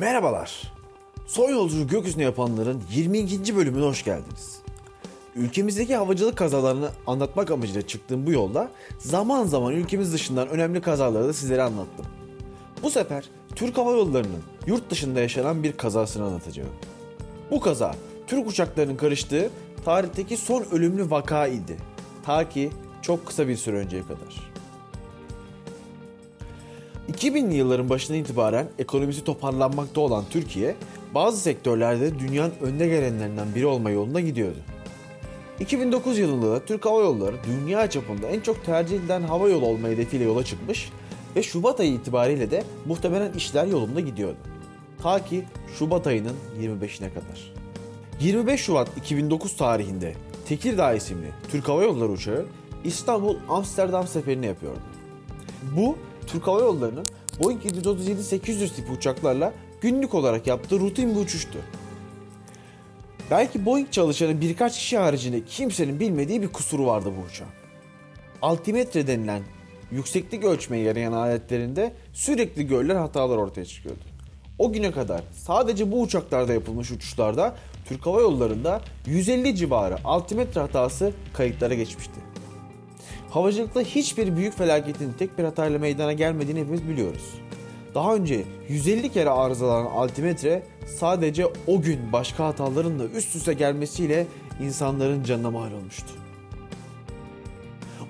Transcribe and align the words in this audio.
Merhabalar. 0.00 0.72
Son 1.26 1.50
yolculuğu 1.50 1.86
gökyüzüne 1.86 2.22
yapanların 2.22 2.82
22. 2.90 3.56
bölümüne 3.56 3.84
hoş 3.84 4.04
geldiniz. 4.04 4.58
Ülkemizdeki 5.36 5.96
havacılık 5.96 6.36
kazalarını 6.36 6.90
anlatmak 7.06 7.50
amacıyla 7.50 7.82
çıktığım 7.82 8.26
bu 8.26 8.32
yolda 8.32 8.70
zaman 8.98 9.44
zaman 9.44 9.72
ülkemiz 9.72 10.12
dışından 10.12 10.48
önemli 10.48 10.80
kazaları 10.80 11.28
da 11.28 11.32
sizlere 11.32 11.62
anlattım. 11.62 12.06
Bu 12.82 12.90
sefer 12.90 13.24
Türk 13.54 13.78
Hava 13.78 13.90
Yolları'nın 13.90 14.42
yurt 14.66 14.90
dışında 14.90 15.20
yaşanan 15.20 15.62
bir 15.62 15.72
kazasını 15.72 16.24
anlatacağım. 16.24 16.72
Bu 17.50 17.60
kaza 17.60 17.94
Türk 18.26 18.48
uçaklarının 18.48 18.96
karıştığı 18.96 19.50
tarihteki 19.84 20.36
son 20.36 20.62
ölümlü 20.72 21.10
vaka 21.10 21.46
idi. 21.46 21.76
Ta 22.24 22.48
ki 22.48 22.70
çok 23.02 23.26
kısa 23.26 23.48
bir 23.48 23.56
süre 23.56 23.76
önceye 23.76 24.02
kadar. 24.02 24.55
2000'li 27.16 27.54
yılların 27.54 27.90
başından 27.90 28.20
itibaren 28.20 28.68
ekonomisi 28.78 29.24
toparlanmakta 29.24 30.00
olan 30.00 30.24
Türkiye, 30.30 30.76
bazı 31.14 31.40
sektörlerde 31.40 32.18
dünyanın 32.18 32.52
önde 32.60 32.88
gelenlerinden 32.88 33.54
biri 33.54 33.66
olma 33.66 33.90
yolunda 33.90 34.20
gidiyordu. 34.20 34.58
2009 35.60 36.18
yılında 36.18 36.52
da 36.52 36.64
Türk 36.64 36.86
Hava 36.86 37.00
Yolları 37.00 37.36
dünya 37.46 37.90
çapında 37.90 38.26
en 38.26 38.40
çok 38.40 38.64
tercih 38.64 38.96
edilen 38.96 39.22
hava 39.22 39.48
yolu 39.48 39.66
olma 39.66 39.88
hedefiyle 39.88 40.24
yola 40.24 40.44
çıkmış 40.44 40.90
ve 41.36 41.42
Şubat 41.42 41.80
ayı 41.80 41.92
itibariyle 41.92 42.50
de 42.50 42.64
muhtemelen 42.86 43.32
işler 43.32 43.66
yolunda 43.66 44.00
gidiyordu. 44.00 44.38
Ta 45.02 45.24
ki 45.24 45.44
Şubat 45.78 46.06
ayının 46.06 46.36
25'ine 46.60 47.08
kadar. 47.14 47.52
25 48.20 48.60
Şubat 48.60 48.96
2009 48.96 49.56
tarihinde 49.56 50.14
Tekirdağ 50.48 50.94
isimli 50.94 51.30
Türk 51.50 51.68
Hava 51.68 51.82
Yolları 51.82 52.08
uçağı 52.08 52.46
İstanbul-Amsterdam 52.84 54.06
seferini 54.06 54.46
yapıyordu. 54.46 54.80
Bu 55.76 55.96
Türk 56.26 56.46
Hava 56.46 56.60
Yolları'nın 56.60 57.06
Boeing 57.42 57.64
737-800 57.64 58.74
tipi 58.74 58.92
uçaklarla 58.92 59.52
günlük 59.80 60.14
olarak 60.14 60.46
yaptığı 60.46 60.80
rutin 60.80 61.14
bir 61.14 61.20
uçuştu. 61.20 61.58
Belki 63.30 63.66
Boeing 63.66 63.90
çalışanı 63.90 64.40
birkaç 64.40 64.78
kişi 64.78 64.98
haricinde 64.98 65.44
kimsenin 65.44 66.00
bilmediği 66.00 66.42
bir 66.42 66.48
kusuru 66.48 66.86
vardı 66.86 67.12
bu 67.18 67.26
uçağın. 67.30 67.50
Altimetre 68.42 69.06
denilen 69.06 69.42
yükseklik 69.90 70.44
ölçmeye 70.44 70.82
yarayan 70.82 71.12
aletlerinde 71.12 71.92
sürekli 72.12 72.66
görülen 72.66 72.96
hatalar 72.96 73.36
ortaya 73.36 73.64
çıkıyordu. 73.64 74.00
O 74.58 74.72
güne 74.72 74.90
kadar 74.90 75.22
sadece 75.32 75.92
bu 75.92 76.02
uçaklarda 76.02 76.52
yapılmış 76.52 76.90
uçuşlarda 76.90 77.56
Türk 77.88 78.06
Hava 78.06 78.20
Yolları'nda 78.20 78.80
150 79.06 79.56
civarı 79.56 79.96
altimetre 80.04 80.60
hatası 80.60 81.12
kayıtlara 81.32 81.74
geçmişti. 81.74 82.20
Havacılıkta 83.30 83.80
hiçbir 83.80 84.36
büyük 84.36 84.58
felaketin 84.58 85.12
tek 85.12 85.38
bir 85.38 85.44
hatayla 85.44 85.78
meydana 85.78 86.12
gelmediğini 86.12 86.60
hepimiz 86.60 86.88
biliyoruz. 86.88 87.34
Daha 87.94 88.14
önce 88.14 88.44
150 88.68 89.12
kere 89.12 89.30
arızalanan 89.30 89.90
altimetre 89.90 90.62
sadece 90.98 91.46
o 91.66 91.80
gün 91.82 92.12
başka 92.12 92.46
hataların 92.46 92.98
da 92.98 93.04
üst 93.04 93.36
üste 93.36 93.52
gelmesiyle 93.52 94.26
insanların 94.60 95.24
canına 95.24 95.50
mal 95.50 95.72
olmuştu. 95.72 96.12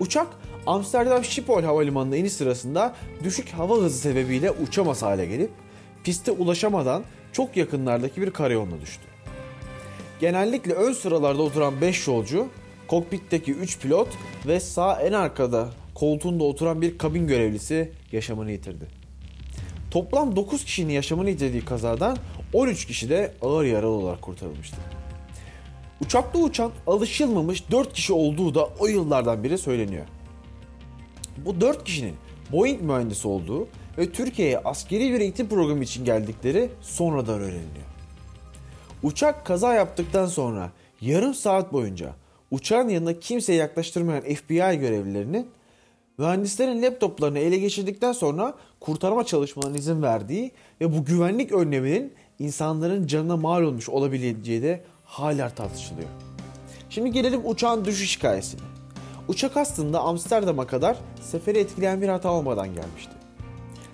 Uçak 0.00 0.26
Amsterdam 0.66 1.24
Schiphol 1.24 1.62
Havalimanı'na 1.62 2.16
iniş 2.16 2.32
sırasında 2.32 2.94
düşük 3.24 3.48
hava 3.48 3.76
hızı 3.76 3.98
sebebiyle 3.98 4.50
uçamaz 4.50 5.02
hale 5.02 5.26
gelip 5.26 5.50
piste 6.04 6.30
ulaşamadan 6.30 7.02
çok 7.32 7.56
yakınlardaki 7.56 8.22
bir 8.22 8.30
karayoluna 8.30 8.80
düştü. 8.80 9.02
Genellikle 10.20 10.72
ön 10.72 10.92
sıralarda 10.92 11.42
oturan 11.42 11.80
5 11.80 12.06
yolcu, 12.06 12.46
kokpitteki 12.88 13.52
3 13.52 13.78
pilot 13.78 14.08
ve 14.46 14.60
sağ 14.60 15.00
en 15.00 15.12
arkada 15.12 15.70
koltuğunda 15.94 16.44
oturan 16.44 16.82
bir 16.82 16.98
kabin 16.98 17.26
görevlisi 17.26 17.92
yaşamını 18.12 18.52
yitirdi. 18.52 18.86
Toplam 19.90 20.36
9 20.36 20.64
kişinin 20.64 20.92
yaşamını 20.92 21.30
yitirdiği 21.30 21.64
kazadan 21.64 22.16
13 22.52 22.86
kişi 22.86 23.10
de 23.10 23.34
ağır 23.42 23.64
yaralı 23.64 23.90
olarak 23.90 24.22
kurtarılmıştı. 24.22 24.76
Uçakta 26.00 26.38
uçan 26.38 26.72
alışılmamış 26.86 27.70
4 27.70 27.92
kişi 27.92 28.12
olduğu 28.12 28.54
da 28.54 28.68
o 28.78 28.86
yıllardan 28.86 29.44
beri 29.44 29.58
söyleniyor. 29.58 30.06
Bu 31.36 31.60
4 31.60 31.84
kişinin 31.84 32.14
Boeing 32.52 32.82
mühendisi 32.82 33.28
olduğu 33.28 33.68
ve 33.98 34.12
Türkiye'ye 34.12 34.58
askeri 34.58 35.12
bir 35.12 35.20
eğitim 35.20 35.48
programı 35.48 35.84
için 35.84 36.04
geldikleri 36.04 36.70
sonradan 36.80 37.40
öğreniliyor. 37.40 37.86
Uçak 39.02 39.46
kaza 39.46 39.74
yaptıktan 39.74 40.26
sonra 40.26 40.70
yarım 41.00 41.34
saat 41.34 41.72
boyunca 41.72 42.14
uçağın 42.54 42.88
yanına 42.88 43.18
kimseye 43.18 43.58
yaklaştırmayan 43.58 44.22
FBI 44.22 44.78
görevlilerinin 44.78 45.46
mühendislerin 46.18 46.82
laptoplarını 46.82 47.38
ele 47.38 47.58
geçirdikten 47.58 48.12
sonra 48.12 48.54
kurtarma 48.80 49.24
çalışmalarına 49.24 49.78
izin 49.78 50.02
verdiği 50.02 50.52
ve 50.80 50.92
bu 50.92 51.04
güvenlik 51.04 51.52
önleminin 51.52 52.12
insanların 52.38 53.06
canına 53.06 53.36
mal 53.36 53.62
olmuş 53.62 53.88
olabileceği 53.88 54.62
de 54.62 54.84
hala 55.04 55.48
tartışılıyor. 55.50 56.08
Şimdi 56.90 57.10
gelelim 57.10 57.40
uçağın 57.44 57.84
düşüş 57.84 58.18
hikayesine. 58.18 58.60
Uçak 59.28 59.56
aslında 59.56 60.00
Amsterdam'a 60.00 60.66
kadar 60.66 60.96
seferi 61.20 61.58
etkileyen 61.58 62.02
bir 62.02 62.08
hata 62.08 62.32
olmadan 62.32 62.74
gelmişti. 62.74 63.12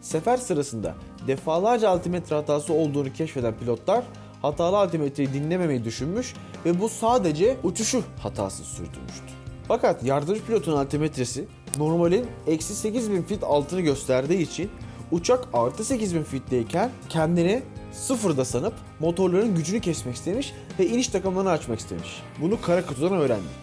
Sefer 0.00 0.36
sırasında 0.36 0.94
defalarca 1.26 1.88
altimetre 1.88 2.36
hatası 2.36 2.72
olduğunu 2.74 3.12
keşfeden 3.12 3.54
pilotlar 3.58 4.04
hatalı 4.42 4.78
altimetreyi 4.78 5.32
dinlememeyi 5.32 5.84
düşünmüş 5.84 6.34
ve 6.64 6.80
bu 6.80 6.88
sadece 6.88 7.56
uçuşu 7.62 8.02
hatasız 8.18 8.66
sürdürmüştü. 8.66 9.32
Fakat 9.68 10.04
yardımcı 10.04 10.44
pilotun 10.46 10.76
altimetresi 10.76 11.44
normalin 11.78 12.26
eksi 12.46 12.74
8000 12.74 13.22
fit 13.22 13.44
altını 13.44 13.80
gösterdiği 13.80 14.42
için 14.42 14.70
uçak 15.12 15.48
artı 15.52 15.84
8000 15.84 16.22
fitteyken 16.22 16.90
kendini 17.08 17.62
sıfırda 17.92 18.44
sanıp 18.44 18.74
motorların 19.00 19.54
gücünü 19.54 19.80
kesmek 19.80 20.14
istemiş 20.14 20.52
ve 20.78 20.86
iniş 20.86 21.08
takımlarını 21.08 21.50
açmak 21.50 21.78
istemiş. 21.78 22.22
Bunu 22.40 22.60
kara 22.60 22.86
kutudan 22.86 23.12
öğrendik. 23.12 23.62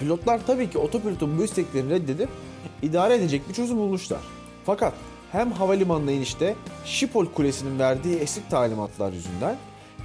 Pilotlar 0.00 0.40
tabii 0.46 0.70
ki 0.70 0.78
otopilotun 0.78 1.38
bu 1.38 1.44
isteklerini 1.44 1.90
reddedip 1.90 2.28
idare 2.82 3.14
edecek 3.14 3.48
bir 3.48 3.54
çözüm 3.54 3.78
bulmuşlar. 3.78 4.20
Fakat 4.66 4.94
hem 5.32 5.52
havalimanına 5.52 6.12
inişte 6.12 6.54
Schiphol 6.84 7.26
Kulesi'nin 7.26 7.78
verdiği 7.78 8.16
eksik 8.16 8.50
talimatlar 8.50 9.12
yüzünden 9.12 9.56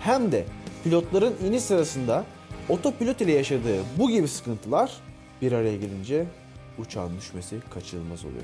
hem 0.03 0.31
de 0.31 0.45
pilotların 0.83 1.35
iniş 1.45 1.63
sırasında 1.63 2.25
otopilot 2.69 3.21
ile 3.21 3.31
yaşadığı 3.31 3.77
bu 3.97 4.09
gibi 4.09 4.27
sıkıntılar 4.27 4.91
bir 5.41 5.51
araya 5.51 5.77
gelince 5.77 6.25
uçağın 6.77 7.17
düşmesi 7.17 7.59
kaçınılmaz 7.73 8.25
oluyor. 8.25 8.43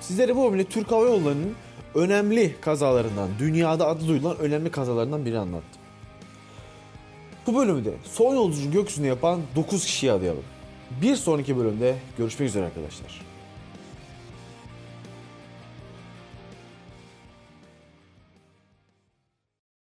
Sizlere 0.00 0.36
bu 0.36 0.44
bölümde 0.44 0.64
Türk 0.64 0.90
Hava 0.90 1.04
Yolları'nın 1.04 1.54
önemli 1.94 2.56
kazalarından, 2.60 3.28
dünyada 3.38 3.86
adı 3.86 4.08
duyulan 4.08 4.38
önemli 4.38 4.70
kazalarından 4.70 5.24
biri 5.24 5.38
anlattım. 5.38 5.82
Bu 7.46 7.56
bölümde 7.56 7.90
son 8.04 8.34
yolculuğu 8.34 8.70
gökyüzüne 8.70 9.06
yapan 9.06 9.40
9 9.56 9.84
kişiyi 9.84 10.12
adayalım. 10.12 10.44
Bir 11.02 11.16
sonraki 11.16 11.56
bölümde 11.56 11.96
görüşmek 12.18 12.48
üzere 12.48 12.64
arkadaşlar. 12.64 13.22